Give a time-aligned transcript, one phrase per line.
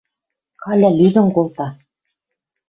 [0.63, 1.67] Каля лӱдӹн колта.